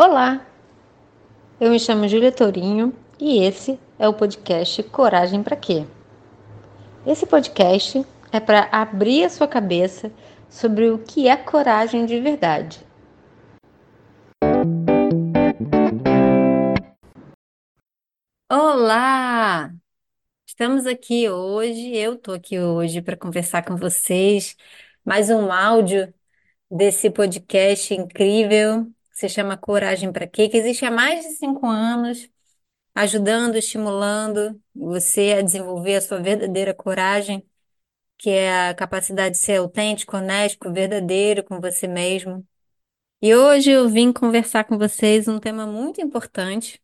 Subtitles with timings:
[0.00, 0.46] Olá,
[1.60, 5.88] eu me chamo Júlia Tourinho e esse é o podcast Coragem para Quê?
[7.04, 10.12] Esse podcast é para abrir a sua cabeça
[10.48, 12.78] sobre o que é coragem de verdade.
[18.48, 19.72] Olá!
[20.46, 24.56] Estamos aqui hoje, eu estou aqui hoje para conversar com vocês.
[25.04, 26.14] Mais um áudio
[26.70, 30.48] desse podcast incrível que se chama Coragem para Quê?
[30.48, 32.30] Que existe há mais de cinco anos,
[32.94, 37.44] ajudando, estimulando você a desenvolver a sua verdadeira coragem,
[38.16, 42.46] que é a capacidade de ser autêntico, honesto, verdadeiro com você mesmo.
[43.20, 46.80] E hoje eu vim conversar com vocês um tema muito importante,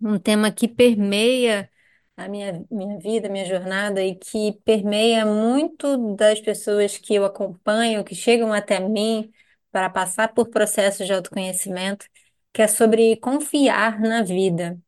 [0.00, 1.70] um tema que permeia
[2.16, 8.02] a minha, minha vida, minha jornada e que permeia muito das pessoas que eu acompanho,
[8.02, 9.30] que chegam até mim
[9.70, 12.06] para passar por processos de autoconhecimento,
[12.52, 14.78] que é sobre confiar na vida.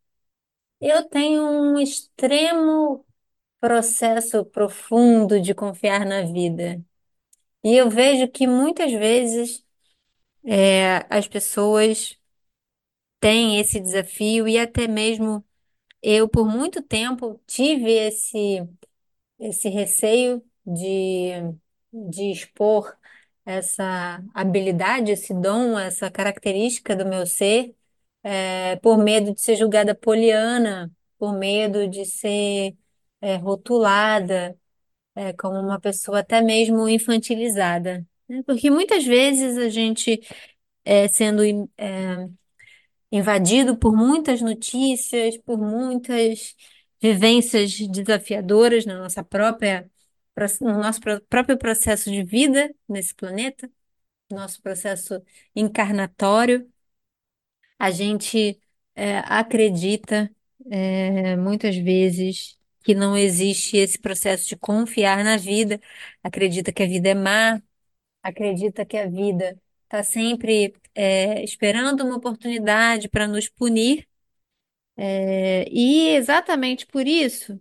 [0.81, 3.05] Eu tenho um extremo
[3.61, 6.83] processo profundo de confiar na vida.
[7.65, 9.65] E eu vejo que muitas vezes
[10.45, 12.19] é, as pessoas
[13.21, 15.45] têm esse desafio e até mesmo
[16.03, 18.69] eu, por muito tempo, tive esse,
[19.39, 21.33] esse receio de,
[21.93, 22.97] de expor
[23.51, 27.75] essa habilidade, esse dom, essa característica do meu ser,
[28.23, 32.77] é, por medo de ser julgada poliana, por medo de ser
[33.21, 34.57] é, rotulada,
[35.15, 38.07] é, como uma pessoa até mesmo infantilizada.
[38.29, 38.43] né?
[38.47, 40.21] Porque muitas vezes a gente,
[40.85, 41.43] é, sendo
[41.77, 42.29] é,
[43.13, 46.55] invadido por muitas notícias, por muitas
[47.01, 49.91] vivências desafiadoras na nossa própria,
[50.63, 53.71] no nosso pró- próprio processo de vida nesse planeta,
[54.31, 55.23] nosso processo
[55.57, 56.71] encarnatório,
[57.79, 58.61] a gente
[58.95, 60.31] é, acredita
[60.71, 65.81] é, muitas vezes que não existe esse processo de confiar na vida,
[66.23, 67.63] acredita que a vida é má,
[68.23, 74.09] acredita que a vida está sempre é, esperando uma oportunidade para nos punir,
[74.97, 77.61] é, e exatamente por isso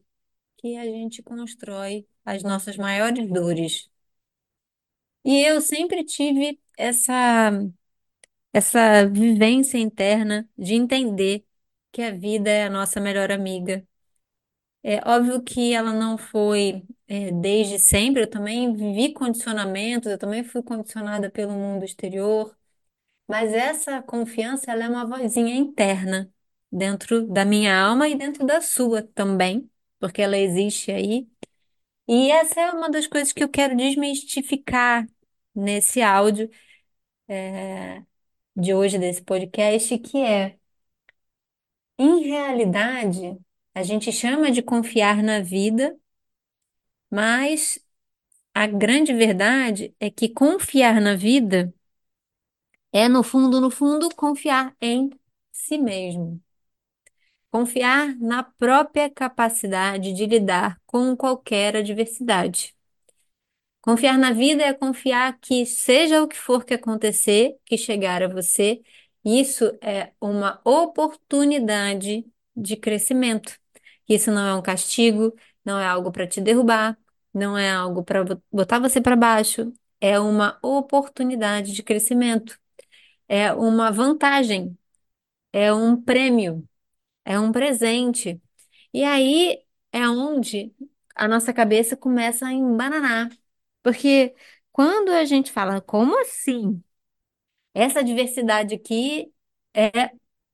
[0.58, 3.90] que a gente constrói as nossas maiores dores.
[5.24, 7.52] E eu sempre tive essa,
[8.54, 11.46] essa vivência interna de entender
[11.92, 13.86] que a vida é a nossa melhor amiga.
[14.84, 20.44] É óbvio que ela não foi, é, desde sempre, eu também vivi condicionamentos, eu também
[20.44, 22.56] fui condicionada pelo mundo exterior.
[23.28, 26.32] Mas essa confiança, ela é uma vozinha interna
[26.72, 29.70] dentro da minha alma e dentro da sua também,
[30.00, 31.30] porque ela existe aí.
[32.10, 35.08] E essa é uma das coisas que eu quero desmistificar
[35.56, 36.50] nesse áudio,
[37.28, 38.04] é,
[38.56, 40.60] de hoje, desse podcast, que é,
[42.00, 43.38] em realidade,
[43.76, 45.96] a gente chama de confiar na vida,
[47.12, 47.80] mas
[48.54, 51.74] a grande verdade é que confiar na vida
[52.92, 55.10] é, no fundo, no fundo, confiar em
[55.52, 56.42] si mesmo.
[57.52, 62.76] Confiar na própria capacidade de lidar com qualquer adversidade.
[63.82, 68.28] Confiar na vida é confiar que, seja o que for que acontecer, que chegar a
[68.28, 68.82] você,
[69.24, 73.58] isso é uma oportunidade de crescimento.
[74.08, 75.34] Isso não é um castigo,
[75.64, 76.98] não é algo para te derrubar,
[77.34, 82.60] não é algo para botar você para baixo, é uma oportunidade de crescimento,
[83.30, 84.78] é uma vantagem,
[85.54, 86.69] é um prêmio.
[87.30, 88.42] É um presente.
[88.94, 89.64] E aí
[89.94, 90.74] é onde
[91.16, 93.30] a nossa cabeça começa a embananar.
[93.84, 94.36] Porque
[94.72, 96.84] quando a gente fala, como assim?
[97.74, 99.34] Essa diversidade aqui
[99.76, 100.12] é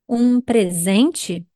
[0.10, 1.48] um presente,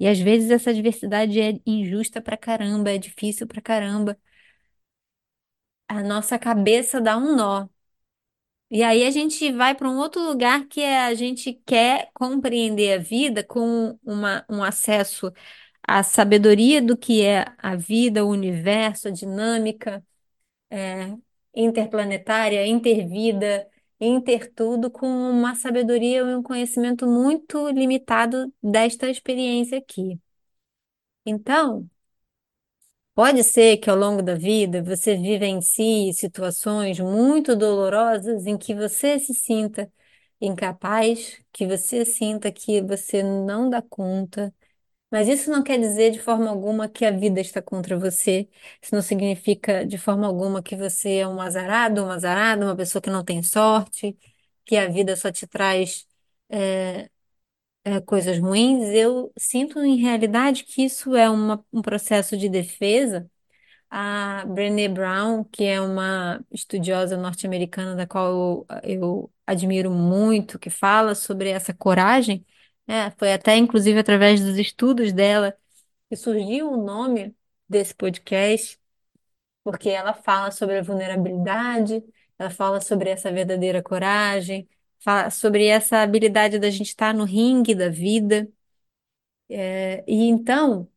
[0.00, 4.18] e às vezes essa diversidade é injusta pra caramba, é difícil pra caramba.
[5.88, 7.68] A nossa cabeça dá um nó.
[8.70, 12.94] E aí a gente vai para um outro lugar que é a gente quer compreender
[12.94, 15.32] a vida com uma, um acesso
[15.86, 20.04] à sabedoria do que é a vida, o universo, a dinâmica
[20.70, 21.14] é,
[21.54, 23.68] interplanetária, intervida,
[24.00, 30.20] intertudo, com uma sabedoria e um conhecimento muito limitado desta experiência aqui.
[31.24, 31.88] Então,
[33.16, 39.18] Pode ser que ao longo da vida você vivencie situações muito dolorosas em que você
[39.18, 39.92] se sinta
[40.40, 44.54] incapaz, que você sinta que você não dá conta,
[45.10, 48.48] mas isso não quer dizer de forma alguma que a vida está contra você.
[48.82, 53.02] Isso não significa de forma alguma que você é um azarado, uma azarada, uma pessoa
[53.02, 54.16] que não tem sorte,
[54.64, 56.06] que a vida só te traz
[56.50, 57.10] é,
[58.06, 63.30] coisas ruins, eu sinto em realidade que isso é uma- um processo de defesa.
[63.90, 70.70] A Brené Brown, que é uma estudiosa norte-americana da qual eu, eu admiro muito, que
[70.70, 72.44] fala sobre essa coragem,
[72.86, 73.12] né?
[73.18, 75.56] Foi até inclusive através dos estudos dela
[76.10, 77.34] que surgiu o nome
[77.68, 78.78] desse podcast,
[79.64, 82.02] porque ela fala sobre a vulnerabilidade,
[82.38, 84.68] ela fala sobre essa verdadeira coragem,
[85.30, 88.48] sobre essa habilidade da gente estar no ringue da vida.
[89.48, 90.88] É, e então,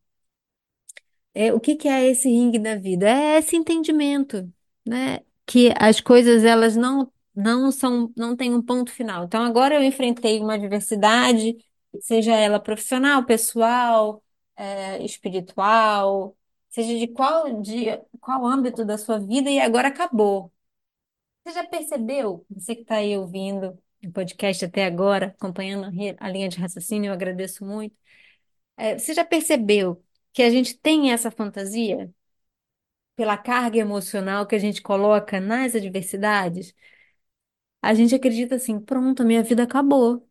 [1.34, 3.08] é, o que que é esse ringue da vida?
[3.08, 4.52] É esse entendimento,
[4.86, 5.20] né?
[5.46, 9.24] Que as coisas elas não não são não têm um ponto final.
[9.24, 11.56] Então agora eu enfrentei uma adversidade,
[12.00, 14.22] seja ela profissional, pessoal,
[14.56, 16.36] é, espiritual,
[16.68, 17.86] seja de qual de
[18.20, 20.52] qual âmbito da sua vida e agora acabou.
[21.44, 22.46] Você já percebeu?
[22.50, 25.86] Você que está aí ouvindo o podcast até agora, acompanhando
[26.18, 27.96] a linha de raciocínio, eu agradeço muito.
[28.76, 32.12] É, você já percebeu que a gente tem essa fantasia
[33.16, 36.74] pela carga emocional que a gente coloca nas adversidades?
[37.82, 40.26] A gente acredita assim, pronto, a minha vida acabou.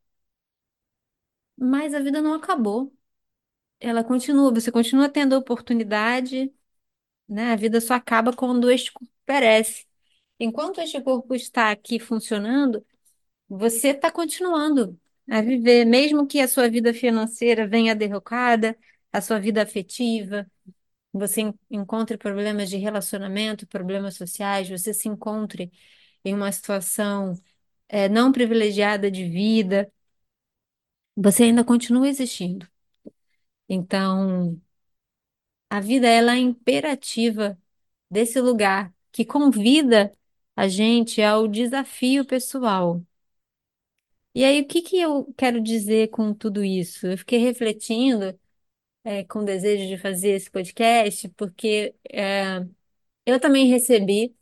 [1.57, 2.93] Mas a vida não acabou.
[3.79, 6.53] Ela continua, você continua tendo oportunidade,
[7.27, 7.53] né?
[7.53, 9.87] A vida só acaba quando este corpo perece.
[10.39, 12.85] Enquanto este corpo está aqui funcionando,
[13.49, 14.99] você está continuando
[15.29, 18.77] a viver, mesmo que a sua vida financeira venha derrocada,
[19.11, 20.47] a sua vida afetiva.
[21.13, 25.71] você en- encontre problemas de relacionamento, problemas sociais, você se encontre
[26.25, 27.33] em uma situação
[27.89, 29.91] eh, não privilegiada de vida,
[31.15, 32.67] você ainda continua existindo.
[33.69, 34.59] Então,
[35.69, 37.57] a vida ela é imperativa
[38.09, 40.15] desse lugar que convida
[40.55, 43.03] a gente ao desafio pessoal.
[44.33, 47.07] E aí, o que que eu quero dizer com tudo isso?
[47.07, 48.39] Eu fiquei refletindo,
[49.03, 52.65] eh, com o desejo de fazer esse podcast, porque eh,
[53.25, 54.35] eu também recebi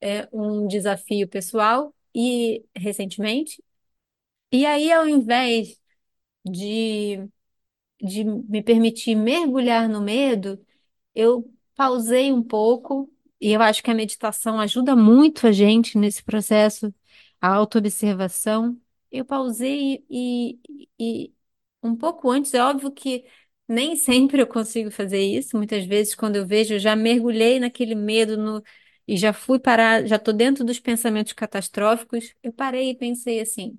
[0.00, 3.62] é, um desafio pessoal e recentemente.
[4.52, 5.80] E aí, ao invés
[6.44, 7.18] de,
[8.02, 10.64] de me permitir mergulhar no medo,
[11.14, 13.10] eu pausei um pouco,
[13.40, 16.94] e eu acho que a meditação ajuda muito a gente nesse processo,
[17.40, 18.80] a autoobservação.
[19.12, 20.60] Eu pausei e,
[20.98, 21.34] e
[21.82, 23.24] um pouco antes, é óbvio que
[23.68, 25.56] nem sempre eu consigo fazer isso.
[25.56, 28.62] Muitas vezes, quando eu vejo, eu já mergulhei naquele medo no,
[29.06, 32.34] e já fui parar, já estou dentro dos pensamentos catastróficos.
[32.42, 33.78] Eu parei e pensei assim: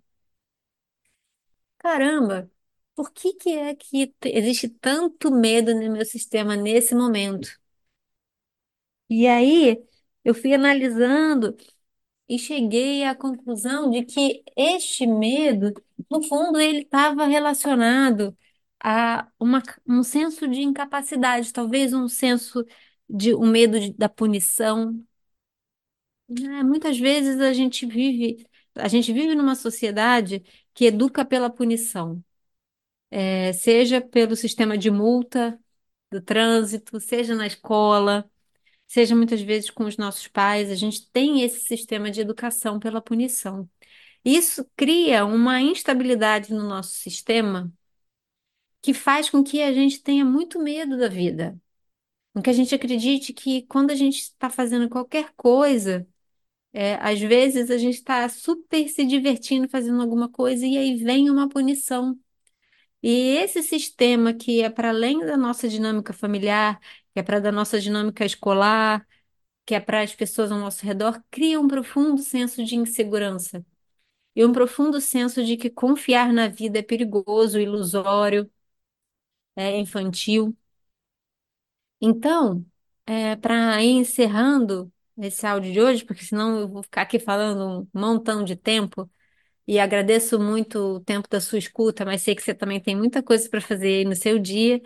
[1.79, 2.49] caramba,
[2.95, 7.49] por que que é que existe tanto medo no meu sistema nesse momento?
[9.09, 9.83] E aí
[10.23, 11.55] eu fui analisando
[12.35, 15.73] e cheguei à conclusão de que este medo,
[16.09, 18.37] no fundo, ele estava relacionado
[18.83, 22.65] a uma, um senso de incapacidade, talvez um senso
[23.09, 25.03] de um medo de- da punição.
[26.29, 26.63] né?
[26.63, 28.45] muitas vezes a gente vive,
[28.75, 30.43] a gente vive numa sociedade
[30.73, 32.23] que educa pela punição,
[33.11, 35.59] eh, seja pelo sistema de multa
[36.11, 38.29] do trânsito, seja na escola.
[38.93, 43.01] Seja muitas vezes com os nossos pais, a gente tem esse sistema de educação pela
[43.01, 43.67] punição.
[44.23, 47.73] Isso cria uma instabilidade no nosso sistema
[48.81, 51.59] que faz com que a gente tenha muito medo da vida,
[52.33, 56.07] com que a gente acredite que quando a gente está fazendo qualquer coisa,
[56.73, 61.29] é, às vezes a gente está super se divertindo fazendo alguma coisa e aí vem
[61.31, 62.19] uma punição.
[63.01, 66.79] E esse sistema que é para além da nossa dinâmica familiar,
[67.13, 69.07] que é para da nossa dinâmica escolar,
[69.65, 73.65] que é para as pessoas ao nosso redor, cria um profundo senso de insegurança
[74.35, 78.49] e um profundo senso de que confiar na vida é perigoso, ilusório,
[79.55, 80.55] é infantil.
[82.01, 82.65] Então,
[83.41, 87.99] para ir encerrando esse áudio de hoje, porque senão eu vou ficar aqui falando um
[87.99, 89.09] montão de tempo,
[89.67, 93.23] e agradeço muito o tempo da sua escuta, mas sei que você também tem muita
[93.23, 94.81] coisa para fazer no seu dia.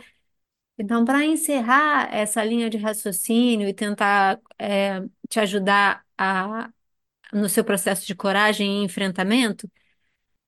[0.78, 6.70] Então, para encerrar essa linha de raciocínio e tentar é, te ajudar a
[7.34, 9.70] no seu processo de coragem e enfrentamento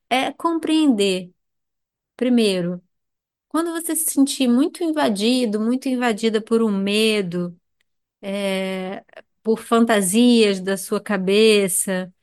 [0.09, 1.31] é compreender,
[2.17, 2.81] primeiro,
[3.49, 7.57] quando você se sentir muito invadido, muito invadida por um medo,
[8.21, 9.03] é,
[9.43, 12.13] por fantasias da sua cabeça,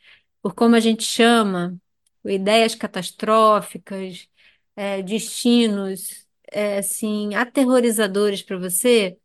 [0.43, 1.79] por como a gente chama,
[2.25, 4.29] ideias catastróficas,
[4.77, 9.19] é, destinos, é, assim, aterrorizadores para você,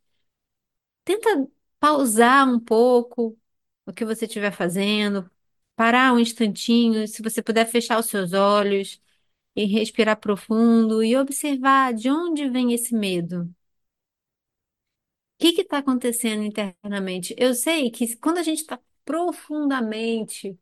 [1.04, 1.48] tenta
[1.80, 3.38] pausar um pouco
[3.86, 5.30] o que você estiver fazendo,
[5.76, 9.00] parar um instantinho, se você puder fechar os seus olhos
[9.56, 13.42] e respirar profundo e observar de onde vem esse medo.
[13.44, 13.54] O
[15.38, 17.34] que está acontecendo internamente?
[17.38, 20.58] Eu sei que quando a gente está profundamente,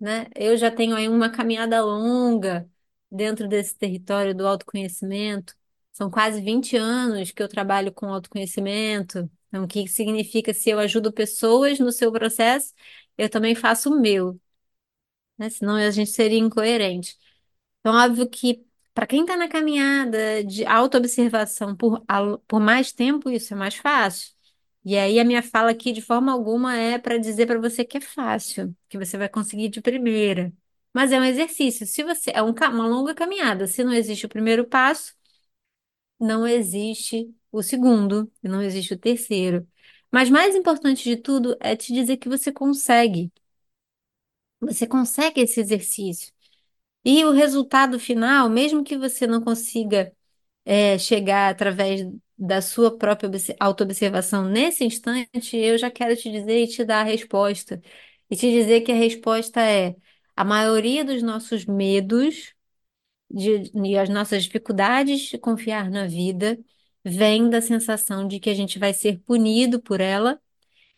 [0.00, 0.26] né?
[0.36, 2.70] Eu já tenho aí uma caminhada longa
[3.10, 5.56] dentro desse território do autoconhecimento.
[5.92, 9.30] São quase 20 anos que eu trabalho com autoconhecimento.
[9.48, 12.72] Então, o que significa se eu ajudo pessoas no seu processo,
[13.18, 14.40] eu também faço o meu,
[15.38, 15.50] né?
[15.50, 17.16] Senão a gente seria incoerente.
[17.80, 22.04] Então, óbvio que para quem está na caminhada de autoobservação por,
[22.48, 24.32] por mais tempo, isso é mais fácil.
[24.84, 27.98] E aí, a minha fala aqui, de forma alguma, é para dizer para você que
[27.98, 30.52] é fácil, que você vai conseguir de primeira.
[30.92, 31.86] Mas é um exercício.
[31.86, 35.14] Se você é um uma longa caminhada, se não existe o primeiro passo,
[36.22, 39.66] não existe o segundo, e não existe o terceiro.
[40.10, 43.32] Mas mais importante de tudo é te dizer que você consegue.
[44.60, 46.32] Você consegue esse exercício.
[47.04, 50.12] E o resultado final, mesmo que você não consiga
[50.64, 52.02] é, chegar através
[52.38, 57.00] da sua própria obse- autoobservação nesse instante, eu já quero te dizer e te dar
[57.02, 57.82] a resposta.
[58.30, 59.96] E te dizer que a resposta é:
[60.36, 62.54] a maioria dos nossos medos
[63.32, 66.58] de- e as nossas dificuldades de confiar na vida
[67.04, 70.40] vem da sensação de que a gente vai ser punido por ela,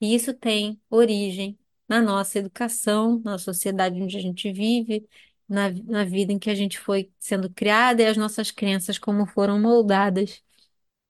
[0.00, 5.08] e isso tem origem na nossa educação, na sociedade onde a gente vive,
[5.48, 9.26] na, na vida em que a gente foi sendo criada e as nossas crenças como
[9.26, 10.42] foram moldadas.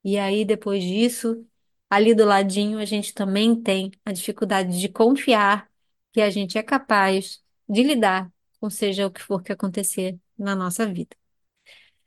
[0.04, 1.46] E aí, depois disso,
[1.90, 5.70] ali do ladinho, a gente também tem a dificuldade de confiar
[6.12, 10.54] que a gente é capaz de lidar com seja o que for que acontecer na
[10.54, 11.16] nossa vida.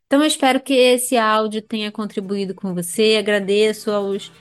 [0.06, 3.18] Então, eu espero que esse áudio tenha contribuído com você.
[3.20, 4.32] Agradeço aos,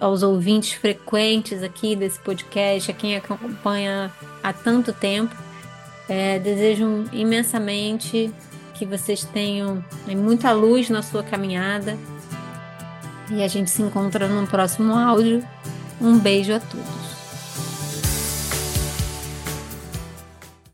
[0.00, 4.12] aos ouvintes frequentes aqui desse podcast, a quem acompanha
[4.42, 5.34] há tanto tempo.
[6.08, 8.32] É, desejo imensamente
[8.74, 9.76] que vocês tenham
[10.06, 11.96] né, muita luz na sua caminhada.
[13.30, 15.46] E a gente se encontra no próximo áudio.
[16.00, 17.09] Um beijo a todos.